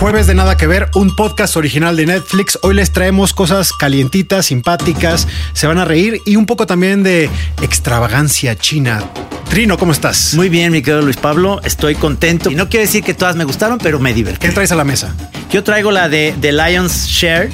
[0.00, 2.58] Jueves de Nada que Ver, un podcast original de Netflix.
[2.62, 7.30] Hoy les traemos cosas calientitas, simpáticas, se van a reír y un poco también de
[7.62, 9.02] extravagancia china.
[9.48, 10.34] Trino, ¿cómo estás?
[10.34, 12.50] Muy bien, mi querido Luis Pablo, estoy contento.
[12.50, 14.46] Y no quiero decir que todas me gustaron, pero me divertí.
[14.46, 15.14] ¿Qué traes a la mesa?
[15.50, 17.50] Yo traigo la de The Lion's Share,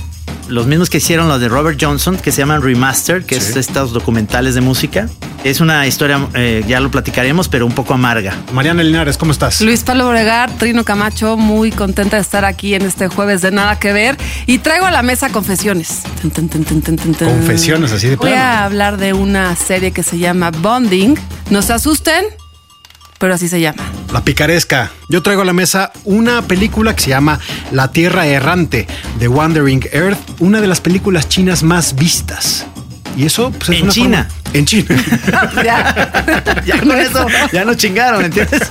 [0.51, 3.51] los mismos que hicieron los de Robert Johnson, que se llaman Remaster, que Sí.
[3.51, 5.09] es estos documentales de música.
[5.43, 8.35] Es una historia, eh, ya lo platicaremos, pero un poco amarga.
[8.53, 9.63] Mariana Linares, ¿cómo estás?
[9.63, 13.79] Luis Pablo Bregar, Trino Camacho, muy contenta de estar aquí en este jueves de Nada
[13.79, 14.19] que Ver.
[14.47, 16.03] Y traigo a la mesa confesiones.
[16.21, 17.29] Tun, tun, tun, tun, tun, tun, tun.
[17.29, 18.43] Confesiones, así de Voy plano.
[18.45, 21.15] a hablar de una serie que se llama Bonding.
[21.49, 22.27] No se asusten,
[23.21, 23.81] pero así se llama.
[24.13, 24.91] La picaresca.
[25.09, 27.39] Yo traigo a la mesa una película que se llama
[27.71, 28.89] La Tierra Errante,
[29.21, 32.67] The Wandering Earth, una de las películas chinas más vistas.
[33.17, 34.29] Y eso pues, es En una China.
[34.31, 34.87] forma- En China.
[35.65, 36.25] Ya.
[36.67, 38.63] Ya con eso, ya nos chingaron, ¿entiendes?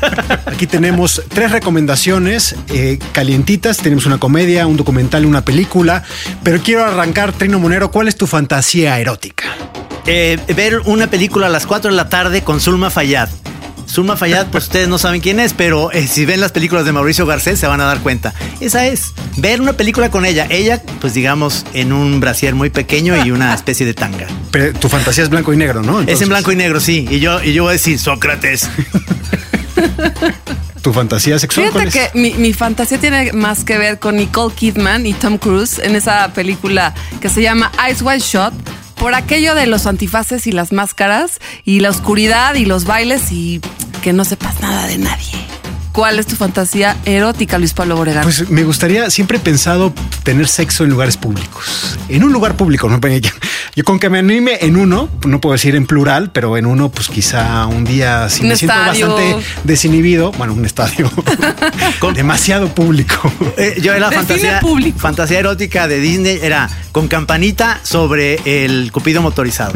[0.45, 3.77] Aquí tenemos tres recomendaciones eh, calientitas.
[3.77, 6.03] Tenemos una comedia, un documental y una película.
[6.43, 9.45] Pero quiero arrancar, Trino Monero, ¿cuál es tu fantasía erótica?
[10.05, 13.29] Eh, ver una película a las 4 de la tarde con Zulma Fayad.
[13.89, 16.91] Zulma Fayad, pues ustedes no saben quién es, pero eh, si ven las películas de
[16.91, 18.33] Mauricio Garcés se van a dar cuenta.
[18.59, 20.45] Esa es, ver una película con ella.
[20.49, 24.27] Ella, pues digamos, en un brasier muy pequeño y una especie de tanga.
[24.51, 26.01] Pero tu fantasía es blanco y negro, ¿no?
[26.01, 27.07] Es en blanco y negro, sí.
[27.09, 28.69] Y yo, y yo voy a decir Sócrates.
[30.81, 31.71] Tu fantasía sexual.
[31.73, 35.77] Fíjate que mi, mi fantasía tiene más que ver con Nicole Kidman y Tom Cruise
[35.79, 38.53] en esa película que se llama Ice White Shot.
[38.99, 43.61] Por aquello de los antifaces y las máscaras y la oscuridad y los bailes y
[44.03, 45.48] que no sepas nada de nadie.
[45.99, 48.23] ¿Cuál es tu fantasía erótica, Luis Pablo Boregar?
[48.23, 49.93] Pues me gustaría, siempre he pensado
[50.23, 51.97] tener sexo en lugares públicos.
[52.07, 53.29] En un lugar público, no yo,
[53.75, 56.87] yo con que me anime en uno, no puedo decir en plural, pero en uno,
[56.87, 61.11] pues quizá un día si Un me siento bastante desinhibido, bueno, un estadio
[61.99, 63.29] Con- demasiado público.
[63.57, 64.99] Eh, yo la Define fantasía, público.
[64.99, 69.73] fantasía erótica de Disney era con campanita sobre el cupido motorizado.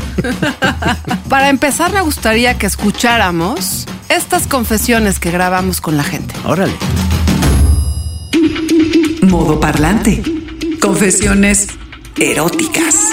[1.28, 3.86] Para empezar, me gustaría que escucháramos
[4.16, 6.36] estas confesiones que grabamos con la gente.
[6.46, 6.74] Órale.
[9.24, 10.22] Modo parlante.
[10.80, 11.68] Confesiones
[12.18, 13.10] eróticas.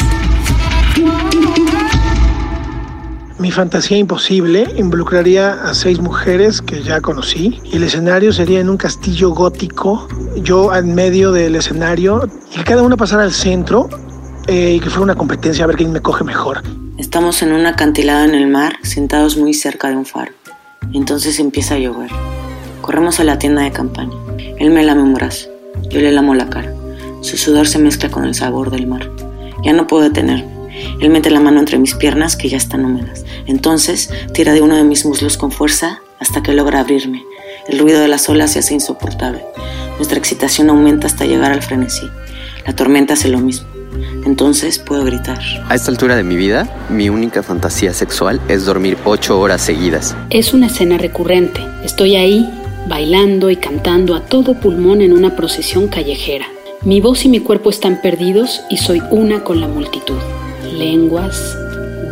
[3.39, 8.69] Mi fantasía imposible involucraría a seis mujeres que ya conocí y el escenario sería en
[8.69, 10.07] un castillo gótico,
[10.37, 13.89] yo en medio del escenario y que cada una pasara al centro
[14.47, 16.63] eh, y que fuera una competencia a ver quién me coge mejor.
[16.99, 20.33] Estamos en un acantilado en el mar, sentados muy cerca de un faro.
[20.93, 22.11] Entonces empieza a llover.
[22.81, 24.15] Corremos a la tienda de campaña.
[24.59, 25.49] Él me lame un brazo.
[25.89, 26.75] Yo le lamo la cara.
[27.21, 29.11] Su sudor se mezcla con el sabor del mar.
[29.63, 30.51] Ya no puedo detenerme.
[31.01, 33.25] Él mete la mano entre mis piernas que ya están húmedas.
[33.47, 37.25] Entonces tira de uno de mis muslos con fuerza hasta que logra abrirme.
[37.69, 39.45] El ruido de las olas se hace insoportable.
[39.97, 42.07] Nuestra excitación aumenta hasta llegar al frenesí.
[42.67, 43.69] La tormenta hace lo mismo.
[44.25, 45.39] Entonces puedo gritar.
[45.69, 50.17] A esta altura de mi vida, mi única fantasía sexual es dormir ocho horas seguidas.
[50.31, 51.61] Es una escena recurrente.
[51.85, 52.49] Estoy ahí,
[52.89, 56.47] bailando y cantando a todo pulmón en una procesión callejera.
[56.83, 60.17] Mi voz y mi cuerpo están perdidos y soy una con la multitud.
[60.79, 61.57] Lenguas,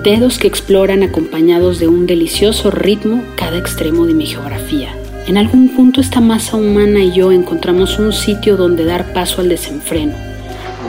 [0.04, 4.94] dedos que exploran acompañados de un delicioso ritmo cada extremo de mi geografía.
[5.26, 9.48] En algún punto esta masa humana y yo encontramos un sitio donde dar paso al
[9.48, 10.27] desenfreno.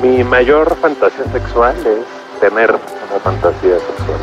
[0.01, 4.19] Mi mayor fantasía sexual es tener una fantasía sexual.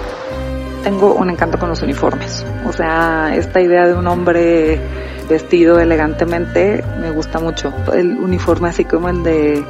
[0.82, 2.46] Tengo un encanto con los uniformes.
[2.66, 4.80] O sea, esta idea de un hombre
[5.28, 7.72] vestido elegantemente me gusta mucho.
[7.92, 9.64] El uniforme así como el de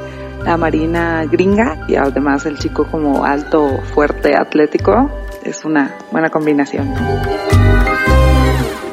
[0.45, 5.11] la marina gringa y además el chico como alto, fuerte, atlético,
[5.43, 6.93] es una buena combinación.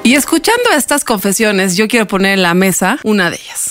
[0.02, 3.70] Y escuchando estas confesiones, yo quiero poner en la mesa una de ellas.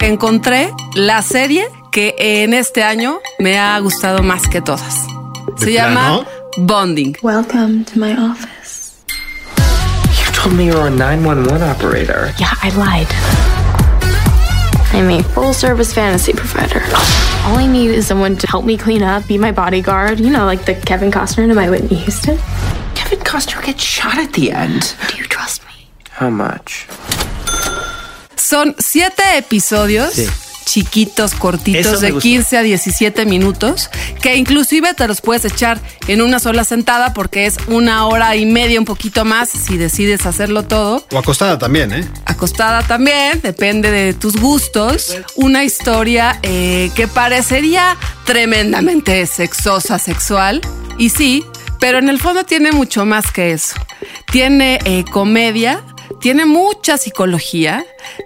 [0.00, 5.06] Encontré la serie que en este año me ha gustado más que todas.
[5.56, 6.24] Se ¿De llama?
[6.56, 7.16] Bonding.
[7.22, 8.92] Welcome to my office.
[10.24, 12.32] You told me you were a 911 operator.
[12.38, 13.08] Yeah, I lied.
[14.92, 16.82] I'm a full service fantasy provider.
[17.46, 20.44] All I need is someone to help me clean up, be my bodyguard, you know,
[20.46, 22.38] like the Kevin Costner to my Whitney Houston.
[22.94, 24.94] Kevin Costner gets shot at the end.
[25.08, 25.86] Do you trust me?
[26.10, 26.86] How much?
[28.36, 30.14] Son siete episodios.
[30.14, 30.28] Sí.
[30.70, 32.22] Chiquitos, cortitos, de gustó.
[32.22, 33.90] 15 a 17 minutos,
[34.22, 38.46] que inclusive te los puedes echar en una sola sentada porque es una hora y
[38.46, 41.04] media, un poquito más, si decides hacerlo todo.
[41.10, 42.08] O acostada también, ¿eh?
[42.24, 45.18] Acostada también, depende de tus gustos.
[45.34, 50.60] Una historia eh, que parecería tremendamente sexosa, sexual.
[50.98, 51.44] Y sí,
[51.80, 53.74] pero en el fondo tiene mucho más que eso.
[54.30, 55.82] Tiene eh, comedia,
[56.20, 57.84] tiene mucha psicología,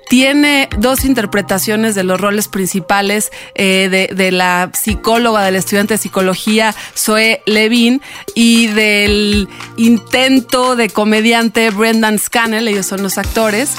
[0.09, 6.75] tiene dos interpretaciones de los roles principales eh, de, la psicóloga, del estudiante de psicología,
[6.97, 8.03] Zoe Levin,
[8.35, 13.71] y del intento de comediante Brendan Scannell, ellos son los actores.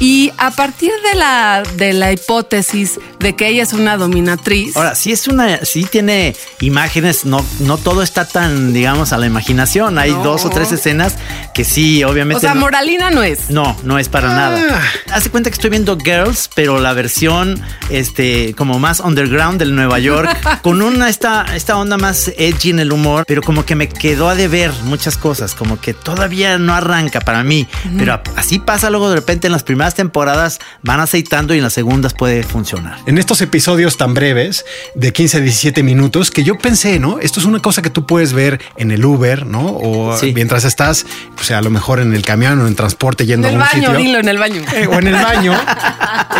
[0.00, 4.94] Y a partir de la, de la hipótesis de que ella es una dominatriz, Ahora,
[4.94, 9.98] sí es una, sí tiene imágenes, no, no todo está tan, digamos, a la imaginación.
[9.98, 10.22] Hay No.
[10.24, 11.14] dos o tres escenas
[11.54, 12.38] que sí, obviamente.
[12.38, 13.50] o sea, no- moralina no es.
[13.50, 14.82] No, no es para nada.
[15.12, 19.98] Hace cuenta que estoy viendo Girls, pero la versión este como más underground del Nueva
[20.00, 20.28] York,
[20.62, 24.28] con una esta, esta onda más edgy en el humor, pero como que me quedó
[24.28, 27.68] a deber muchas cosas, como que todavía no arranca para mí.
[27.96, 31.74] Pero así pasa luego de repente en las primeras temporadas van aceitando y en las
[31.74, 32.96] segundas puede funcionar.
[33.04, 34.64] En estos episodios tan breves,
[34.94, 37.18] de 15 a 17 minutos, que yo pensé, ¿no?
[37.18, 39.66] Esto es una cosa que tú puedes ver en el Uber, ¿no?
[39.66, 41.04] O mientras estás,
[41.38, 43.58] o sea, a lo mejor en el camión o en transporte En yendo el a
[43.58, 43.98] un baño, sitio.
[43.98, 44.62] dilo, en el baño.
[44.74, 45.52] Eh, o en el baño.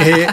[0.00, 0.26] Eh,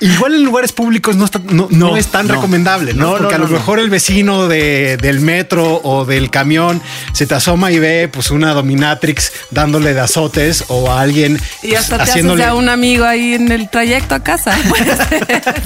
[0.00, 2.34] Igual en lugares públicos no, está- no, no No, es tan no.
[2.34, 3.12] recomendable, ¿no?
[3.12, 6.80] No, Porque no, a lo mejor el vecino de- del metro o del camión
[7.12, 11.68] se te asoma y ve pues una dominatrix dándole de azotes o a alguien Y
[11.68, 12.42] pues, hasta te haciéndole...
[12.42, 14.56] haces ya un amigo ahí en el trayecto a casa.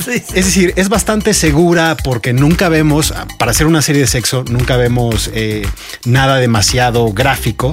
[0.08, 4.76] Es decir, es bastante segura porque nunca vemos, para hacer una serie de sexo, nunca
[4.76, 5.66] vemos eh,
[6.04, 7.70] nada demasiado gráfico,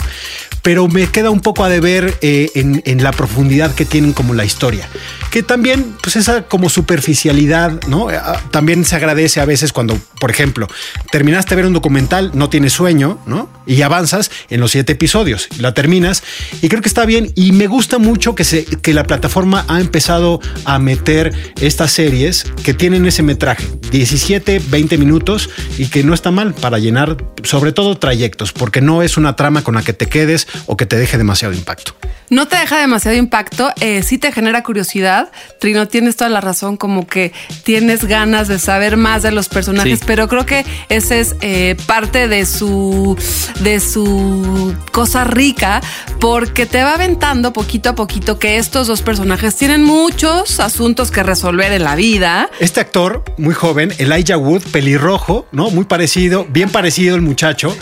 [0.66, 4.46] pero me queda un poco a deber eh, en, la profundidad que tienen como la
[4.46, 4.90] historia.
[5.30, 8.10] Que también, pues esa como superficialidad, ¿no?
[8.10, 10.68] Eh, ah, También se agradece a veces cuando, por ejemplo,
[11.12, 13.48] terminaste de ver un documental, no tienes sueño, ¿no?
[13.68, 16.24] Y avanzas en los siete episodios, la terminas
[16.64, 19.80] y creo que está bien y me gusta mucho que, se, que la plataforma ha
[19.80, 25.48] empezado a meter estas series que tienen ese metraje, 17, 20 minutos
[25.78, 29.64] y que no está mal para llenar sobre todo trayectos, porque no es una trama
[29.64, 31.96] con la que te quedes o que te deje demasiado impacto.
[32.30, 35.30] No te deja demasiado impacto, eh, sí te genera curiosidad.
[35.60, 37.31] Trino, tienes toda la razón, como que
[37.63, 40.06] tienes ganas de saber más de los personajes, Sí.
[40.07, 43.18] pero creo que ese es eh, parte de su,
[43.62, 45.81] de su cosa rica,
[46.19, 51.21] porque te va aventando poquito a poquito que estos dos personajes tienen muchos asuntos que
[51.24, 52.50] resolver en la vida.
[52.60, 55.69] Este actor, muy joven, Elijah Wood, pelirrojo, ¿no?
[55.69, 57.75] Muy parecido, bien parecido el muchacho.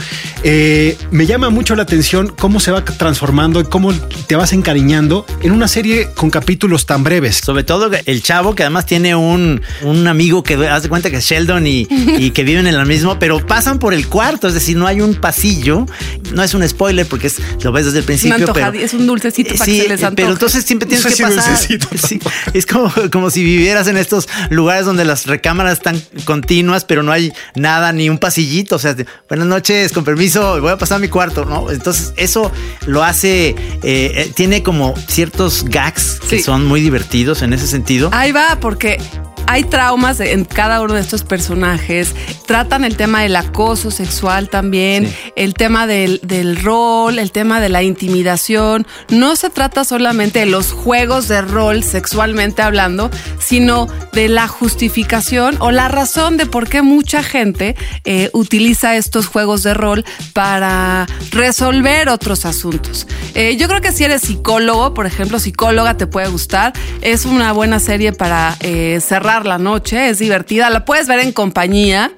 [0.44, 5.26] eh, me llama mucho la atención cómo se va transformando y cómo te vas encariñando
[5.42, 7.38] en una serie con capítulos tan breves.
[7.38, 11.18] Sobre todo el chavo que además tiene un, un amigo que haz de cuenta que
[11.18, 11.88] es Sheldon y,
[12.18, 15.02] y que viven en el mismo, pero pasan por el cuarto, es decir, no hay
[15.02, 15.86] un pasillo.
[16.34, 19.54] No es un spoiler porque es- lo ves desde el principio, pero es un dulcecito
[19.56, 20.16] para Sí, que se les eh, antoje.
[20.24, 21.58] pero entonces siempre tienes No sé que si pasar.
[22.08, 22.20] Sí,
[22.54, 27.12] es como, como si vivieras en estos lugares donde las recámaras están continuas, pero no
[27.12, 28.76] hay nada, ni un pasillito.
[28.76, 28.96] O sea,
[29.30, 31.70] buenas noches, con permiso, voy a pasar a mi cuarto, ¿no?
[31.72, 32.52] Entonces, eso
[32.88, 33.50] lo hace,
[33.84, 38.10] eh, eh, tiene como ciertos gags que son muy divertidos en ese sentido.
[38.14, 39.00] Ahí va, porque
[39.48, 42.16] hay traumas en cada uno de estos personajes.
[42.45, 47.70] Tratan el tema del acoso sexual también, el tema del, del rol, el tema de
[47.70, 48.88] la intimidación.
[49.10, 55.58] No se trata solamente de los juegos de rol sexualmente hablando, sino de la justificación
[55.60, 57.75] o la razón de por qué mucha gente
[58.06, 63.08] eh, utiliza estos juegos de rol para resolver otros asuntos.
[63.36, 66.74] Eh, yo creo que si eres psicólogo, por ejemplo, psicóloga, te puede gustar.
[67.01, 71.32] Es una buena serie para eh, cerrar la noche, es divertida, la puedes ver en
[71.32, 72.12] compañía.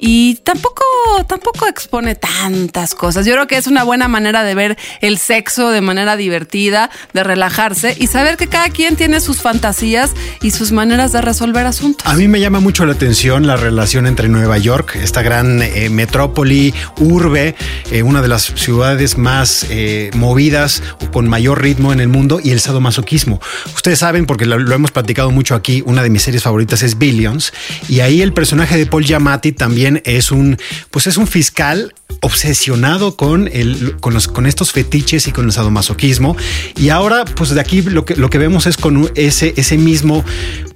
[0.00, 0.84] Y tampoco,
[1.26, 3.26] tampoco expone tantas cosas.
[3.26, 7.24] Yo creo que es una buena manera de ver el sexo de manera divertida, de
[7.24, 10.12] relajarse y saber que cada quien tiene sus fantasías
[10.42, 12.06] y sus maneras de resolver asuntos.
[12.06, 15.88] A mí me llama mucho la atención la relación entre Nueva York, esta gran eh,
[15.90, 17.54] metrópoli, urbe,
[17.90, 22.40] eh, una de las ciudades más eh, movidas o con mayor ritmo en el mundo,
[22.42, 23.40] y el sadomasoquismo.
[23.74, 26.98] Ustedes saben, porque lo, lo hemos platicado mucho aquí, una de mis series favoritas es
[26.98, 27.52] Billions,
[27.88, 30.58] y ahí el personaje de Paul Giamatti también es un,
[30.90, 35.52] pues es un fiscal obsesionado con, el, con, los, con estos fetiches y con el
[35.52, 36.36] sadomasoquismo.
[36.76, 40.24] Y ahora, pues de aquí lo que, lo que vemos es con ese, ese mismo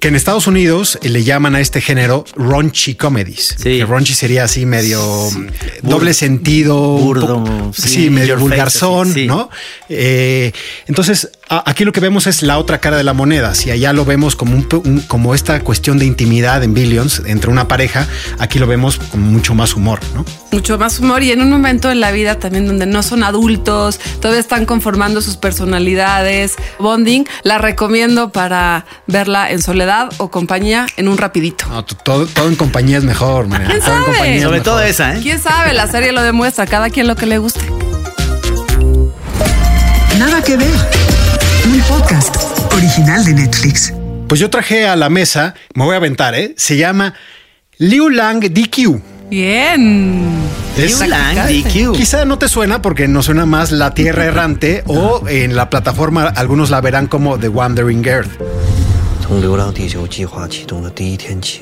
[0.03, 3.55] que en Estados Unidos le llaman a este género raunchy comedies.
[3.63, 4.99] Que raunchy sería así medio
[5.31, 5.47] mm,
[5.87, 9.27] doble sentido, Burdo, poco- sí, sí, medio vulgarzón, sí.
[9.27, 9.49] ¿no?
[9.87, 10.51] Eh,
[10.87, 13.55] entonces, aquí lo que vemos es la otra cara de la moneda.
[13.55, 17.49] Si allá lo vemos como, un, un- como esta cuestión de intimidad en Billions entre
[17.49, 18.05] una pareja,
[18.39, 20.25] aquí lo vemos con mucho más humor, ¿no?
[20.51, 23.99] mucho más humor y en un momento en la vida también donde no son adultos,
[24.19, 26.55] todavía están conformando sus personalidades.
[26.77, 31.65] Bonding, la recomiendo para verla en soledad o compañía en un rapidito.
[31.69, 33.63] No, todo, todo en compañía es mejor, man.
[33.65, 34.35] ¿Quién Todo en sabe?
[34.37, 34.63] es Sobre mejor.
[34.63, 35.19] todo esa, ¿eh?
[35.21, 35.73] ¿Quién sabe?
[35.73, 37.61] La serie lo demuestra, cada quien lo que le guste.
[40.19, 40.69] Nada que ver.
[41.65, 42.35] Un podcast
[42.73, 43.93] original de Netflix.
[44.27, 46.53] Pues yo traje a la mesa, me voy a aventar, ¿eh?
[46.57, 47.13] Se llama
[47.77, 49.01] Liu Lang DQ.
[49.29, 50.27] Bien.
[50.77, 51.93] Es- Liu Lang DQ.
[51.93, 56.25] Quizá no te suena porque no suena más La Tierra Errante o en la plataforma
[56.35, 58.31] algunos la verán como The Wandering Earth.
[59.33, 61.61] 从流浪地球计划启动的第一天起，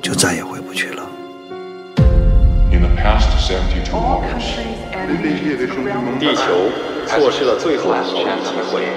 [0.00, 1.02] 就再也回不去了。
[2.72, 4.40] In the past 72 hours,
[6.18, 6.70] 地球
[7.06, 8.14] 错失了最后一次
[8.48, 8.88] 机会。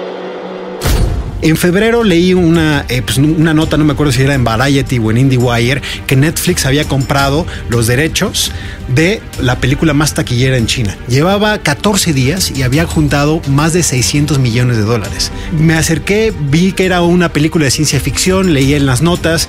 [1.42, 4.98] En febrero leí una, eh, pues, una nota, no me acuerdo si era en Variety
[4.98, 8.52] o en IndieWire, que Netflix había comprado los derechos
[8.88, 10.96] de la película más taquillera en China.
[11.08, 15.32] Llevaba 14 días y había juntado más de 600 millones de dólares.
[15.58, 19.48] Me acerqué, vi que era una película de ciencia ficción, leí en las notas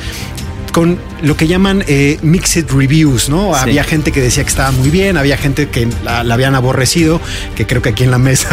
[0.71, 3.53] con lo que llaman eh, mixed reviews, ¿no?
[3.53, 3.59] Sí.
[3.61, 7.19] Había gente que decía que estaba muy bien, había gente que la, la habían aborrecido,
[7.55, 8.49] que creo que aquí en la mesa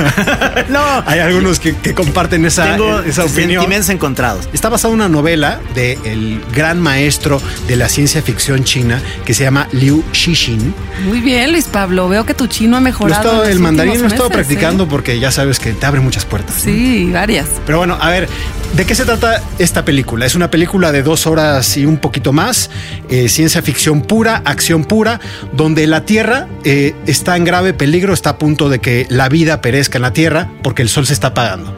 [0.68, 0.80] No.
[1.06, 3.50] hay algunos que, que comparten esa, Tengo esa opinión.
[3.62, 4.48] sentimientos encontrados.
[4.52, 9.44] Está basada en una novela del gran maestro de la ciencia ficción china que se
[9.44, 10.74] llama Liu Xixin.
[11.06, 12.08] Muy bien, Luis Pablo.
[12.08, 13.22] Veo que tu chino ha Lo he mejorado.
[13.22, 14.88] estado- en los el mandarín lo he estado meses, practicando ¿eh?
[14.90, 16.56] porque ya sabes que te abre muchas puertas.
[16.56, 16.62] ¿no?
[16.64, 17.46] Sí, varias.
[17.64, 18.28] Pero bueno, a ver,
[18.76, 20.26] ¿de qué se trata esta película?
[20.26, 22.70] Es una película de dos horas y un poquito más,
[23.08, 25.20] eh, ciencia ficción pura, acción pura,
[25.52, 29.60] donde la Tierra eh, está en grave peligro, está a punto de que la vida
[29.60, 31.76] perezca en la Tierra porque el Sol se está apagando.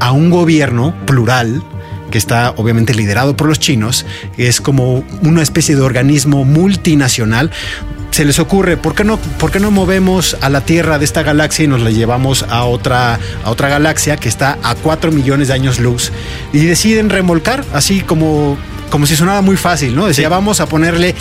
[0.00, 1.62] A un gobierno plural
[2.10, 4.04] que está obviamente liderado por los chinos,
[4.36, 7.50] es como una especie de organismo multinacional.
[8.12, 11.22] Se les ocurre, ¿por qué no, por qué no movemos a la Tierra de esta
[11.22, 15.48] galaxia y nos la llevamos a otra, a otra galaxia que está a 4 millones
[15.48, 16.12] de años luz?
[16.52, 18.58] Y deciden remolcar, así como,
[18.90, 20.06] como si sonara muy fácil, ¿no?
[20.06, 21.14] Decía, vamos a ponerle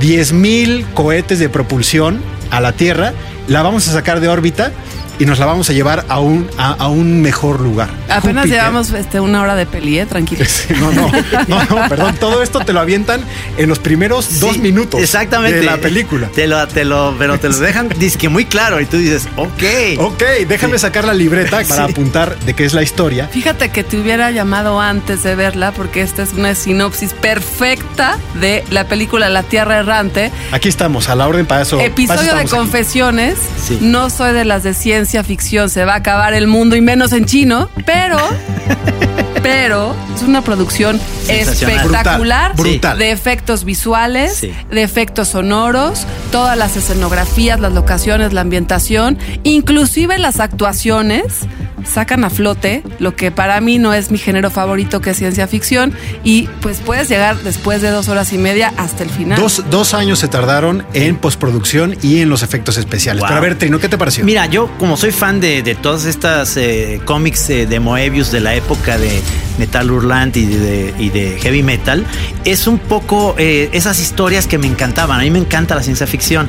[0.00, 3.12] 10 mil cohetes de propulsión a la Tierra,
[3.46, 4.72] la vamos a sacar de órbita
[5.18, 7.90] y nos la vamos a llevar a un, a, a un mejor lugar.
[8.08, 8.46] Apenas Júpiter.
[8.60, 10.06] llevamos este, una hora de peli, ¿eh?
[10.06, 10.44] tranquilo.
[10.48, 11.10] Sí, No, no,
[11.48, 12.16] no, no, perdón.
[12.18, 13.20] Todo esto te lo avientan
[13.56, 15.60] en los primeros dos minutos Exactamente.
[15.60, 16.28] de la película.
[16.28, 19.98] Te lo, te lo, pero te lo dejan que muy claro y tú dices, ok.
[19.98, 21.92] Ok, déjame sacar la libreta para Sí.
[21.92, 23.28] apuntar de qué es la historia.
[23.28, 28.64] Fíjate que te hubiera llamado antes de verla porque esta es una sinopsis perfecta de
[28.70, 30.30] la película La Tierra Errante.
[30.52, 31.76] Aquí estamos, a la orden para eso.
[31.76, 33.38] para eso Episodio de confesiones.
[33.62, 33.78] Sí.
[33.80, 37.12] No soy de las de ciencia ficción, se va a acabar el mundo y menos
[37.12, 38.18] en chino, pero
[39.42, 42.98] pero es una producción espectacular Brutal, brutal.
[42.98, 44.52] de efectos visuales, Sí.
[44.70, 51.46] de efectos sonoros, todas las escenografías, las locaciones, la ambientación, inclusive las actuaciones
[51.84, 55.46] sacan a flote lo que para mí no es mi género favorito que es ciencia
[55.46, 55.92] ficción
[56.24, 59.40] y pues puedes llegar después de dos horas y media hasta el final.
[59.40, 63.20] Dos, dos años se tardaron en postproducción y en los efectos especiales.
[63.20, 63.28] Wow.
[63.28, 64.24] Pero a ver, Trino, ¿qué te pareció?
[64.24, 68.40] Mira, yo como soy fan de, de todas estas eh, cómics eh, de Moebius de
[68.40, 69.22] la época de
[69.58, 72.06] Metal Hurlant y de, y de Heavy Metal,
[72.44, 75.20] es un poco eh, esas historias que me encantaban.
[75.20, 76.48] A mí me encanta la ciencia ficción.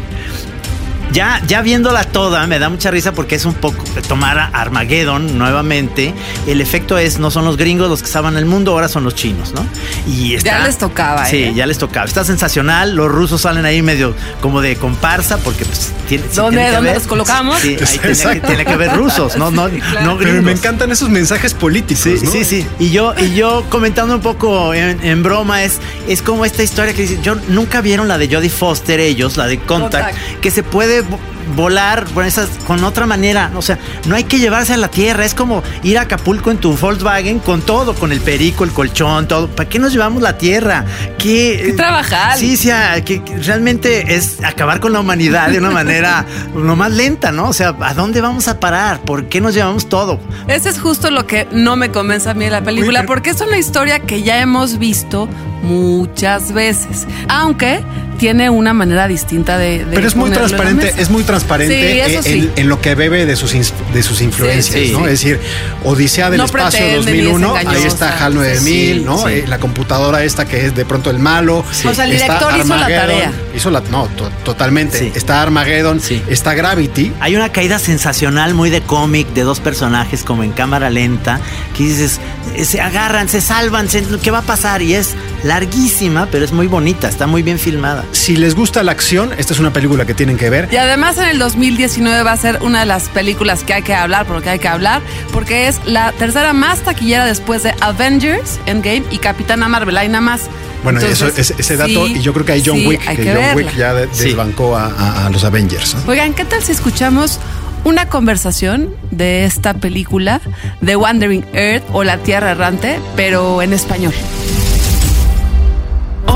[1.11, 5.37] Ya, ya viéndola toda, me da mucha risa porque es un poco tomar a Armageddon
[5.37, 6.13] nuevamente.
[6.47, 9.03] El efecto es, no son los gringos los que estaban en el mundo, ahora son
[9.03, 9.65] los chinos, ¿no?
[10.07, 11.53] Y está, Ya les tocaba, Sí, ¿eh?
[11.55, 12.05] ya les tocaba.
[12.05, 12.95] Está sensacional.
[12.95, 16.75] Los rusos salen ahí medio como de comparsa porque pues tiene, sí ¿Dónde- tiene que
[16.75, 17.59] dónde los colocamos?
[17.59, 18.47] Sí, ahí tiene que, Exacto.
[18.47, 20.05] tiene que haber rusos, no, no, claro.
[20.05, 22.03] no Pero me encantan esos mensajes políticos.
[22.03, 22.31] Sí, ¿no?
[22.31, 22.67] sí, sí.
[22.79, 26.93] Y yo, y yo comentando un poco en, en broma, es, es como esta historia
[26.93, 30.39] que dicen, yo nunca vieron la de Jodie Foster, ellos, la de Contact, Contact.
[30.41, 31.17] que se puede vo-
[31.55, 33.51] volar con, esas, con otra manera.
[33.55, 35.25] O sea, no hay que llevarse a la tierra.
[35.25, 39.27] Es como ir a Acapulco en tu Volkswagen con todo, con el perico, el colchón,
[39.27, 39.47] todo.
[39.47, 40.85] ¿Para qué nos llevamos la tierra?
[41.17, 42.37] ¿Qué, Qué trabajar.
[42.37, 46.25] Sí, sí, ah, que, realmente es acabar con la humanidad de una manera
[46.55, 47.49] lo más lenta, ¿no?
[47.49, 49.01] O sea, ¿a dónde vamos a parar?
[49.01, 50.19] ¿Por qué nos llevamos todo?
[50.47, 53.31] Ese es justo lo que no me convence a mí de la película, pero- porque
[53.31, 55.27] es una historia que ya hemos visto
[55.63, 57.07] muchas veces.
[57.27, 57.81] Aunque
[58.19, 59.85] tiene una manera distinta de.
[59.85, 62.49] de Pero es muy transparente, es muy transparente Sí, en, sí.
[62.55, 63.53] en lo que bebe de sus,
[63.93, 64.91] de sus influencias, Sí, sí.
[64.93, 65.05] ¿no?
[65.05, 65.39] Es decir,
[65.83, 69.17] Odisea del No Espacio pretende ni es 2001, ahí está HAL 9000, Sí, ¿no?
[69.19, 69.33] sí.
[69.33, 71.59] Eh, la computadora esta que es de pronto el malo.
[71.59, 73.31] O sea, el Está director hizo la Armageddon, tarea.
[73.55, 74.99] Hizo la, no, to- totalmente.
[74.99, 75.11] Sí.
[75.15, 76.21] Está Armageddon, Sí.
[76.29, 77.13] está Gravity.
[77.19, 81.39] Hay una caída sensacional muy de cómic de dos personajes como en cámara lenta
[81.77, 82.19] que dices,
[82.63, 84.81] se agarran, se salvan, se- ¿qué va a pasar?
[84.81, 88.05] Y es larguísima, pero es muy bonita, está muy bien filmada.
[88.11, 90.69] Si les gusta la acción, esta es una película que tienen que ver.
[90.71, 93.93] Y además en el 2019 va a ser una de las películas que hay que
[93.93, 97.73] hablar, por lo que hay que hablar, porque es la tercera más taquillera después de
[97.81, 99.97] Avengers, Endgame y Capitana Marvel.
[99.97, 100.41] Hay nada más.
[100.83, 103.01] Bueno, Entonces, eso, ese, ese dato, sí, y yo creo que hay John sí, Wick,
[103.07, 103.55] hay que, que John verla.
[103.55, 104.23] Wick ya Sí.
[104.25, 105.95] desbancó a, a- a los Avengers.
[105.95, 106.11] ¿no?
[106.11, 107.37] Oigan, ¿qué tal si escuchamos
[107.83, 110.39] una conversación de esta película
[110.79, 114.13] de Wandering Earth o La Tierra Errante, pero en español?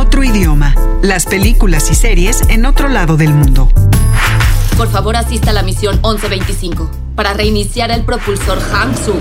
[0.05, 0.75] Otro idioma.
[1.01, 3.69] Las películas y series en otro lado del mundo.
[4.75, 9.13] Por favor, asista a la misión 1125 para reiniciar el propulsor Hangsu.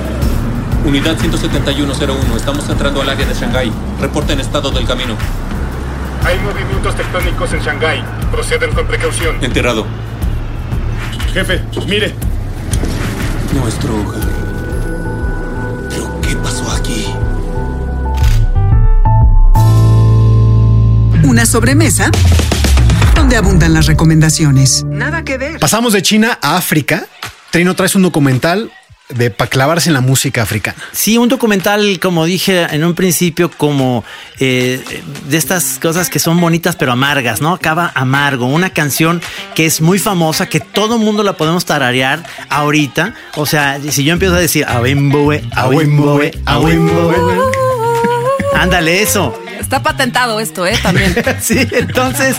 [0.85, 3.73] Unidad 17101, estamos entrando al área de Shanghái.
[4.01, 5.15] Reporten estado del camino.
[6.25, 8.03] Hay movimientos tectónicos en Shanghái.
[8.33, 9.37] Proceden con precaución.
[9.41, 9.87] Enterrado.
[11.33, 12.13] Jefe, mire.
[13.55, 14.52] Nuestro hogar.
[21.33, 22.11] Una sobremesa
[23.17, 24.85] donde abundan las recomendaciones.
[24.85, 25.59] Nada que ver.
[25.61, 27.07] Pasamos de China a África.
[27.51, 28.71] Trino, traes un documental
[29.09, 30.77] de para clavarse en la música africana.
[30.93, 34.05] Sí, un documental, como dije en un principio, como
[34.41, 34.85] eh,
[35.27, 37.55] de estas cosas que son bonitas pero amargas, ¿no?
[37.55, 39.23] Acaba amargo, una canción
[39.55, 43.15] que es muy famosa, que todo mundo la podemos tararear ahorita.
[43.37, 47.72] O sea, si yo empiezo a decir, Awemboe, Awemboe, Awemboe.
[48.63, 49.37] Ándale, eso.
[49.59, 50.79] Está patentado esto, ¿eh?
[50.81, 51.13] También.
[51.41, 52.37] Sí, entonces,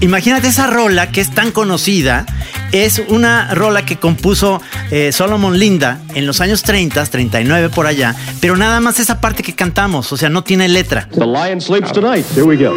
[0.00, 2.26] imagínate esa rola que es tan conocida.
[2.72, 4.60] Es una rola que compuso
[4.90, 9.42] eh, Solomon Linda en los años 30, 39 por allá, pero nada más esa parte
[9.42, 11.08] que cantamos, o sea, no tiene letra.
[11.14, 12.26] The lion sleeps tonight.
[12.34, 12.74] Here we go.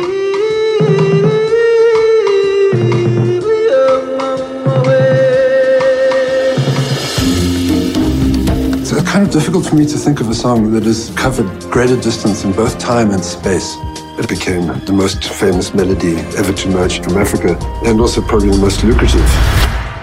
[9.19, 12.45] Kind of difficult for me to think of a song that has covered greater distance
[12.45, 13.75] in both time and space.
[14.17, 18.57] It became the most famous melody ever to emerge from Africa and also probably the
[18.59, 19.29] most lucrative.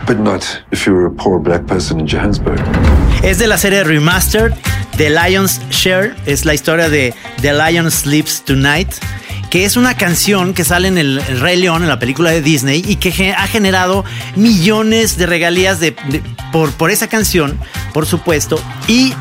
[0.06, 2.60] But not if you were a poor black person in Johannesburg.
[3.24, 4.54] Es de la serie Remastered,
[4.98, 9.00] The Lion's Share, es la historia de The Lion Sleeps Tonight,
[9.50, 12.82] que es una canción que sale en el, Rey León, en la película de Disney,
[12.86, 14.04] y que ha generado
[14.34, 15.96] millones de regalías de-
[16.52, 17.58] por, por esa canción,
[17.92, 19.12] por supuesto, y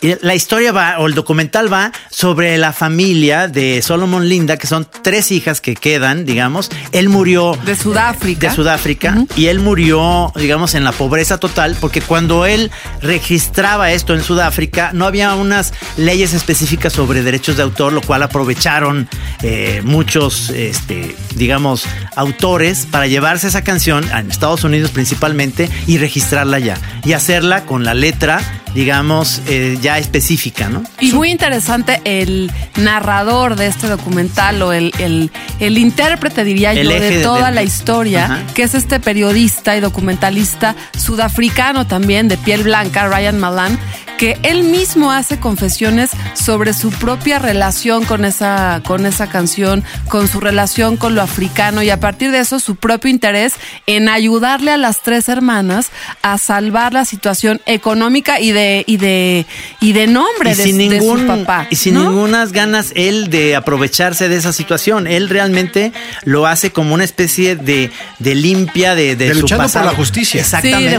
[0.00, 4.86] la historia va, o el documental va sobre la familia de Solomon Linda, que son
[5.02, 6.70] tres hijas que quedan, digamos.
[6.92, 8.48] Él murió De Sudáfrica.
[8.48, 14.14] de Sudáfrica y él murió, digamos, en la pobreza total, porque cuando él registraba esto
[14.14, 19.08] en Sudáfrica, no había unas leyes específicas sobre derechos de autor, lo cual aprovecharon
[19.42, 26.58] eh, muchos, este, digamos, autores para llevarse esa canción en Estados Unidos principalmente y registrarla
[26.58, 28.40] ya y hacerla con la letra,
[28.76, 30.84] digamos, eh, ya específica, ¿no?
[31.00, 36.84] Y muy interesante el narrador de este documental o el, el, el intérprete, diría El
[36.84, 38.38] yo, de de- toda de- la historia, Ajá.
[38.54, 43.78] que es este periodista y documentalista sudafricano también, de piel blanca, Ryan Malan,
[44.18, 50.26] que él mismo hace confesiones sobre su propia relación con esa, con esa canción, con
[50.28, 53.52] su relación con lo africano y a partir de eso su propio interés
[53.86, 55.88] en ayudarle a las tres hermanas
[56.22, 59.46] a salvar la situación económica y de, y de,
[59.80, 61.66] y de nombre y de, sin de ningún su papá.
[61.70, 62.10] y sin ¿no?
[62.10, 65.92] ningunas ganas él de aprovecharse de esa situación él realmente
[66.24, 69.86] lo hace como una especie de, de limpia de, de, De su luchando por pasado.
[69.86, 70.40] la justicia.
[70.40, 70.98] exactamente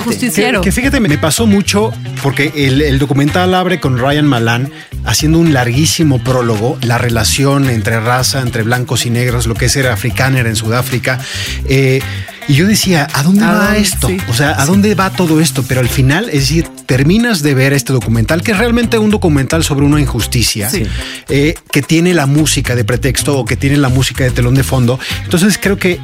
[0.62, 4.71] Que, que fíjate, me pasó mucho porque el, el documental abre con Ryan Malan
[5.06, 9.71] haciendo un larguísimo prólogo, la relación entre raza, entre blancos y negros, lo que es
[9.71, 11.19] ser africáner en Sudáfrica.
[11.67, 12.01] Eh,
[12.47, 14.08] y yo decía, ¿a dónde ¿A va esto?
[14.08, 14.17] Sí.
[14.30, 15.63] O sea, ¿a dónde va todo esto?
[15.67, 19.63] Pero al final, es decir, terminas de ver este documental, que es realmente un documental
[19.63, 20.84] sobre una injusticia, Sí.
[21.30, 24.63] eh, que tiene la música de pretexto o que tiene la música de telón de
[24.63, 25.00] fondo.
[25.23, 26.00] Entonces creo que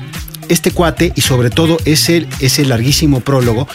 [0.49, 3.67] este cuate y sobre todo ese, ese larguísimo prólogo,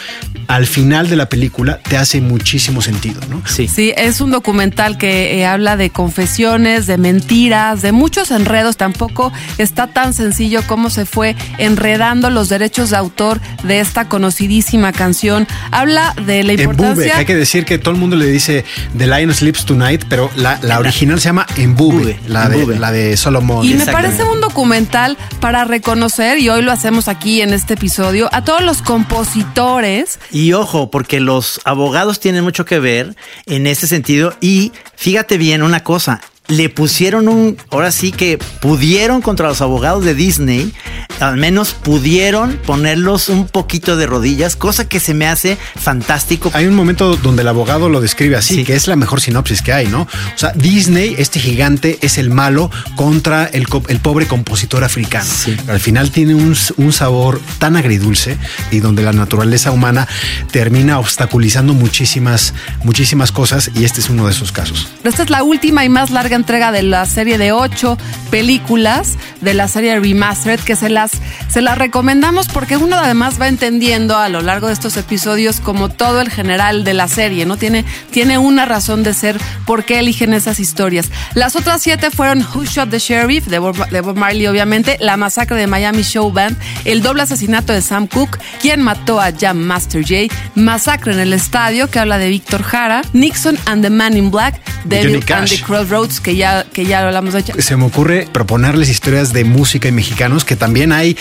[0.46, 3.42] al final de la película te hace muchísimo sentido, ¿no?
[3.46, 3.68] Sí.
[3.68, 8.76] Sí, es un documental que eh, habla de confesiones, de mentiras, de muchos enredos.
[8.76, 14.92] Tampoco está tan sencillo como se fue enredando los derechos de autor de esta conocidísima
[14.92, 15.46] canción.
[15.70, 17.16] Habla de la En Bube, importancia.
[17.18, 18.64] hay que decir que todo el mundo le dice
[18.96, 22.90] The Lion Sleeps Tonight, pero la, la original se llama En Bube, la, de, la
[22.90, 23.66] de Solomon.
[23.66, 28.28] Y me parece un documental para reconocer, y hoy lo hacemos aquí en este episodio,
[28.32, 30.18] a todos los compositores.
[30.30, 33.16] Y ojo, porque los abogados tienen mucho que ver
[33.46, 34.34] en ese sentido.
[34.40, 36.20] Y fíjate bien una cosa.
[36.48, 40.72] Le pusieron un, ahora sí que pudieron contra los abogados de Disney,
[41.20, 46.50] al menos pudieron ponerlos un poquito de rodillas, cosa que se me hace fantástico.
[46.54, 49.74] Hay un momento donde el abogado lo describe así, que es la mejor sinopsis que
[49.74, 50.02] hay, ¿no?
[50.02, 50.08] O
[50.38, 55.28] sea, Disney, este gigante, es el malo contra el, co- el pobre compositor africano.
[55.44, 58.38] Pero al final tiene un, un sabor tan agridulce
[58.70, 60.08] y donde la naturaleza humana
[60.50, 64.88] termina obstaculizando muchísimas, muchísimas cosas y este es uno de esos casos.
[65.04, 67.98] Esta es la última y más larga entrega de la serie de ocho
[68.30, 71.12] películas de la serie Remastered que se las,
[71.48, 75.88] se las recomendamos porque uno además va entendiendo a lo largo de estos episodios como
[75.88, 77.56] todo el general de la serie, ¿no?
[77.56, 81.10] Tiene, tiene una razón de ser por qué eligen esas historias.
[81.34, 85.16] Las otras siete fueron Who Shot the Sheriff de Bob, de Bob Marley, obviamente, La
[85.16, 89.58] Masacre de Miami Show Band, El Doble Asesinato de Sam Cooke, Quién Mató a Jam
[89.58, 94.16] Master Jay, Masacre en el Estadio, que habla de Víctor Jara, Nixon and the Man
[94.16, 95.58] in Black, Devil Johnny and Cash.
[95.58, 97.54] the Crossroads, que ya, que ya lo hablamos de hecho.
[97.58, 101.16] Se me ocurre proponerles historias de música y mexicanos, que también hay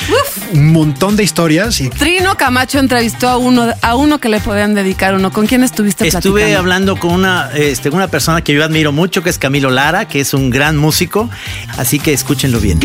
[0.52, 4.74] un montón de historias y Trino Camacho entrevistó a uno, a uno que le podían
[4.74, 5.32] dedicar uno.
[5.32, 6.60] ¿Con quién estuviste Estuve platicando?
[6.60, 10.20] hablando con una, este, una persona que yo admiro mucho, que es Camilo Lara, que
[10.20, 11.30] es un gran músico,
[11.78, 12.78] así que escúchenlo bien.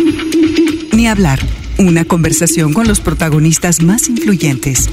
[0.93, 1.41] Ni hablar.
[1.79, 4.89] Una conversación con los protagonistas más influyentes.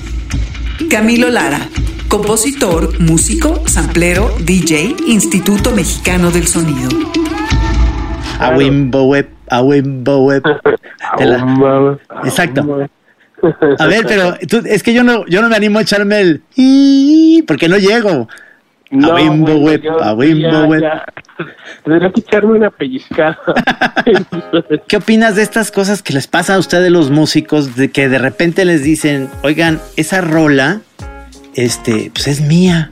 [0.89, 1.69] Camilo Lara,
[2.07, 7.18] compositor, músico, samplero, DJ, Instituto Mexicano del Sonido.
[8.39, 10.41] Awimbowe, Awimbowe.
[11.17, 12.87] Te la- Exacto.
[13.79, 16.41] A ver, pero tú- es que yo no, yo no me animo a echarme el
[17.47, 18.27] porque no llego.
[18.91, 19.47] No, bueno,
[19.77, 20.81] yo- Awimbowe.
[20.81, 21.05] ya,
[21.37, 21.45] ya.
[21.83, 23.37] Tendría que echarme una pellizcada.
[24.87, 28.17] ¿Qué opinas de estas cosas que les pasa a ustedes los músicos de que de
[28.17, 30.81] repente les dicen, oigan, esa rola,
[31.55, 32.91] este, pues es mía,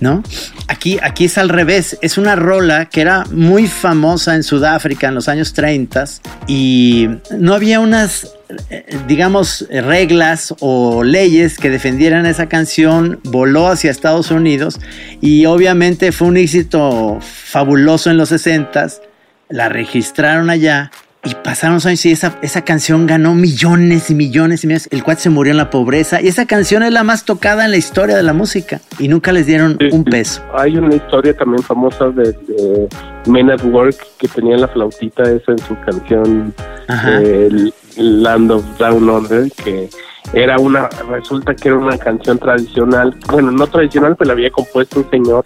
[0.00, 0.22] ¿no?
[0.68, 5.14] Aquí, aquí es al revés, es una rola que era muy famosa en Sudáfrica en
[5.14, 6.04] los años 30
[6.46, 7.08] y
[7.38, 8.34] no había unas,
[8.70, 14.80] eh, digamos, reglas o leyes que defendieran esa canción, voló hacia Estados Unidos
[15.20, 19.00] y obviamente fue un éxito fabuloso en los 60s
[19.48, 20.90] la registraron allá
[21.24, 24.88] y pasaron los años y esa, esa canción ganó millones y millones y millones.
[24.92, 27.70] El cuate se murió en la pobreza y esa canción es la más tocada en
[27.70, 30.42] la historia de la música y nunca les dieron un peso.
[30.54, 32.88] Hay una historia también famosa de, de
[33.26, 36.54] Men at Work que tenía la flautita esa en su canción
[36.88, 39.88] eh, Land of Down Under que
[40.32, 45.00] era una resulta que era una canción tradicional bueno no tradicional pero la había compuesto
[45.00, 45.44] un señor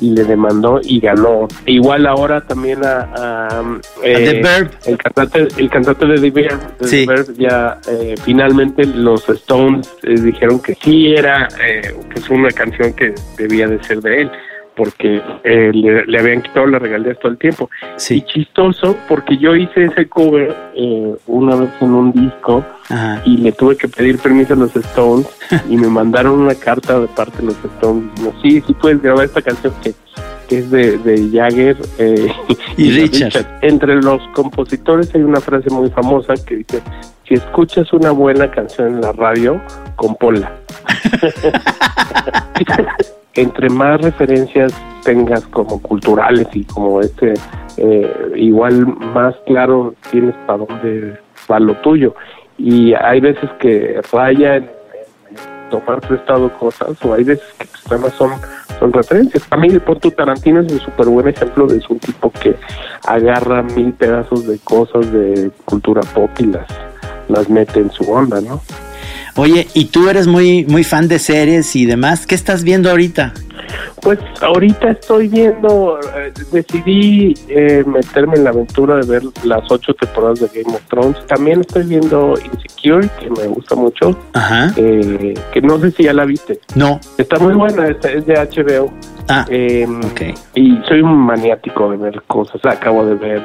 [0.00, 3.62] y le demandó y ganó igual ahora también a, a,
[4.02, 4.70] eh, The Verb.
[4.86, 6.58] el cantante el cantante de The de
[6.88, 7.06] Sí.
[7.06, 12.50] The Verb, ya eh, finalmente los Stones eh, dijeron que sí era eh, pues una
[12.50, 14.30] canción que debía de ser de él
[14.80, 17.68] porque eh, le, le habían quitado las regalías todo el tiempo
[18.08, 23.20] y chistoso porque yo hice ese cover eh, una vez en un disco Ajá.
[23.26, 25.28] y le tuve que pedir permiso a los Stones
[25.68, 29.26] y me mandaron una carta de parte de los Stones diciendo sí sí puedes grabar
[29.26, 29.92] esta canción que
[30.48, 32.32] que es de, de Jagger eh,
[32.78, 33.58] Y Richard.
[33.60, 36.80] Entre los compositores hay una frase muy famosa que dice,
[37.28, 39.60] si escuchas una buena canción en la radio,
[39.96, 40.50] compónla.
[43.34, 44.72] Entre más referencias
[45.04, 47.34] tengas como culturales y como este,
[47.76, 51.18] eh, igual más claro tienes para dónde
[51.50, 52.14] va lo tuyo.
[52.58, 57.84] Y hay veces que raya en, en tomar prestado cosas o hay veces que tus
[57.84, 58.32] temas son,
[58.78, 59.46] son referencias.
[59.50, 62.56] A mí, por tu Tarantino es un súper buen ejemplo de un tipo que
[63.06, 66.66] agarra mil pedazos de cosas de cultura pop y las,
[67.28, 68.60] las mete en su onda, ¿no?
[69.40, 72.26] Oye, y tú eres muy, muy fan de series y demás.
[72.26, 73.32] ¿Qué estás viendo ahorita?
[74.02, 79.94] Pues ahorita estoy viendo, eh, decidí eh, meterme en la aventura de ver las ocho
[79.94, 81.26] temporadas de Game of Thrones.
[81.26, 84.74] También estoy viendo Insecure, que me gusta mucho, Ajá.
[84.76, 86.60] eh, que no sé si ya la viste.
[86.74, 87.00] No.
[87.16, 88.92] Está muy buena, es, de HBO.
[89.26, 89.86] Ah, Eh,
[90.54, 92.60] Y soy un maniático de ver cosas.
[92.66, 93.42] Acabo de ver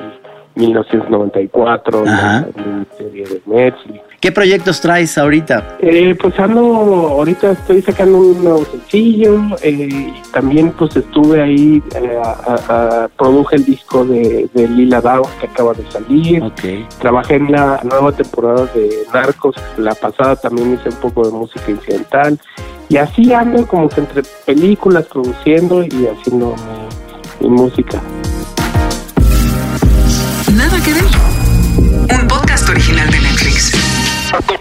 [0.56, 4.02] 1994, la, la serie de Netflix.
[4.26, 5.78] ¿Qué proyectos traes ahorita?
[5.82, 11.84] Eh, pues ando, ahorita estoy sacando un nuevo sencillo, eh, y también pues estuve ahí,
[11.94, 12.56] eh, a-
[13.04, 16.42] a- produje el disco de, de Lila Dao que acaba de salir,
[17.00, 21.70] trabajé en la nueva temporada de Narcos, la pasada también hice un poco de música
[21.70, 22.40] incidental,
[22.90, 26.56] y así ando como que entre películas produciendo y haciendo
[27.42, 28.02] mi, mi música.
[30.52, 31.25] Nada que ver.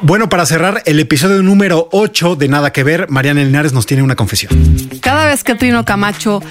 [0.03, 4.03] Bueno, para cerrar el episodio número 8 de Nada que ver, Mariana Linares nos tiene
[4.03, 4.53] una confesión.
[5.01, 6.43] Cada vez que Trino Camacho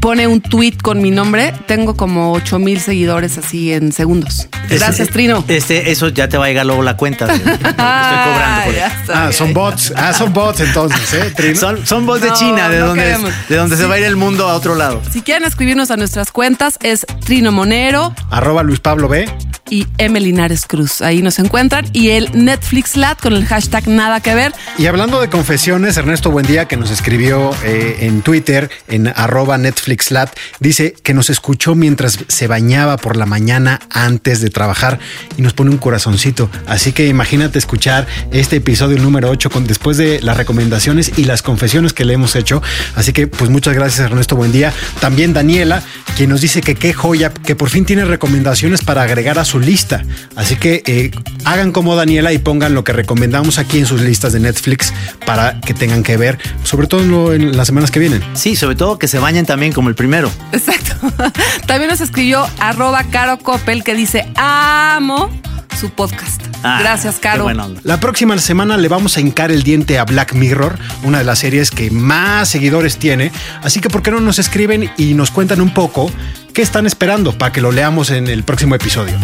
[0.00, 4.48] pone un tweet con mi nombre, tengo como 8 mil seguidores así en segundos.
[4.68, 5.44] Gracias, Este- Trino.
[5.48, 7.26] Este, eso ya te va a llegar luego la cuenta.
[7.26, 9.12] de- Estoy cobrando por eso.
[9.14, 9.92] Ah, son bots.
[9.96, 11.32] Ah, son bots entonces, ¿eh?
[11.36, 11.56] Trino?
[11.58, 13.30] Son, son bots de China, de no donde, queremos.
[13.48, 15.00] de donde se va a ir el mundo a otro lado.
[15.10, 19.28] Si quieren escribirnos a nuestras cuentas, es Trino Monero Arroba Luis Pablo B.
[19.70, 20.20] y M.
[20.20, 21.00] Linares Cruz.
[21.02, 21.86] Ahí nos encuentran.
[21.92, 24.52] Y el Netflix Lat con el hashtag Nada que ver.
[24.78, 29.56] Y hablando de confesiones, Ernesto Buendía, que nos escribió eh, en Twitter, en arroba
[29.88, 34.98] NetflixLat, dice que nos escuchó mientras se bañaba por la mañana antes de trabajar
[35.36, 36.50] y nos pone un corazoncito.
[36.66, 41.42] Así que imagínate escuchar este episodio número 8 con, después de las recomendaciones y las
[41.42, 42.62] confesiones que le hemos hecho.
[42.94, 44.72] Así que pues muchas gracias Ernesto Buendía.
[45.00, 45.82] También Daniela,
[46.16, 49.60] quien nos dice que qué joya, que por fin tiene recomendaciones para agregar a su
[49.60, 50.04] lista.
[50.36, 51.10] Así que eh,
[51.52, 54.92] hagan como Daniela y pongan lo que recomendamos aquí en sus listas de Netflix
[55.26, 58.22] para que tengan que ver, sobre todo en, lo- en las semanas que vienen.
[58.34, 60.30] Sí, sobre todo que se bañen también como el primero.
[60.52, 60.96] Exacto.
[61.66, 65.30] También nos escribió arroba Caro Coppel que dice amo
[65.78, 66.42] su podcast.
[66.64, 67.48] Ah, Gracias, Caro.
[67.84, 71.38] La próxima semana le vamos a hincar el diente a Black Mirror, una de las
[71.38, 73.30] series que más seguidores tiene.
[73.62, 76.10] Así que, ¿por qué no nos escriben y nos cuentan un poco
[76.52, 79.14] qué están esperando para que lo leamos en el próximo episodio?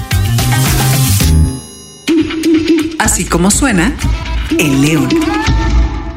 [3.05, 3.93] Así como suena,
[4.59, 5.11] El León.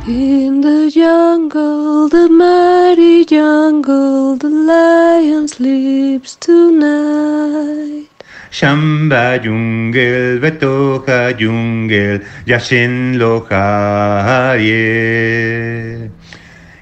[0.07, 8.07] In the jungle, the mighty jungle, the lion sleeps tonight.
[8.49, 14.69] Shamba Jungel, Betoja Jungel, Yashin Lohaye.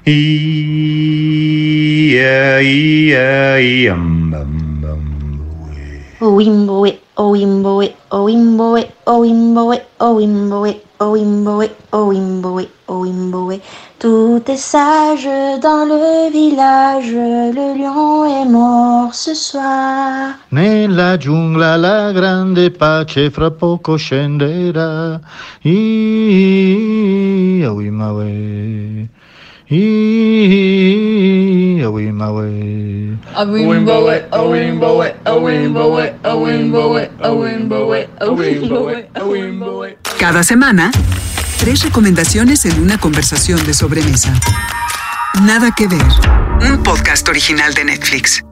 [0.06, 0.22] Ia,
[2.62, 5.02] ia, iam, bam, bam.
[6.20, 13.60] Owimboe, owimboe, owimboe, owimboe, owimboe, owimboe, owimboe, owimboe.
[13.98, 15.28] Tout est sage
[15.62, 20.34] dans le village, le lion est mort ce soir.
[20.52, 25.20] Nella giungla la grande pace fra poco scenderà.
[40.18, 40.90] Cada semana,
[41.58, 44.32] tres recomendaciones en una conversación de sobremesa.
[45.42, 46.06] Nada que ver.
[46.62, 48.42] Un podcast original de Netflix.